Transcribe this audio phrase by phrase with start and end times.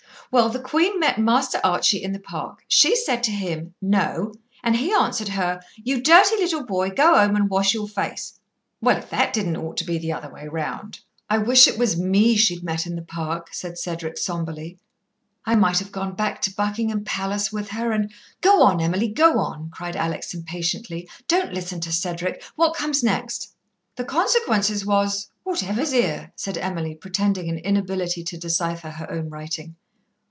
[0.33, 2.63] "Well, the Queen met Master Archie in the Park.
[2.69, 4.31] She said to him, 'No,'
[4.63, 8.39] and he answered her, 'You dirty little boy, go 'ome and wash your face.'
[8.79, 11.97] Well, if that didn't ought to be the other way round!" "I wish it was
[11.99, 14.77] me she'd met in the Park," said Cedric sombrely.
[15.45, 18.09] "I might have gone back to Buckingham Palace with her and"
[18.39, 21.09] "Go on, Emily, go on!" cried Alex impatiently.
[21.27, 22.41] "Don't listen to Cedric.
[22.55, 23.53] What comes next?"
[23.97, 29.75] "The consequences was whatever's here?" said Emily, pretending an inability to decipher her own writing.